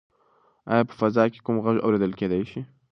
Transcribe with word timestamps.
ایا 0.71 0.83
په 0.89 0.93
فضا 0.99 1.23
کې 1.31 1.39
کوم 1.45 1.55
غږ 1.65 1.77
اورېدل 1.81 2.11
کیدی 2.19 2.41
شي؟ 2.51 2.61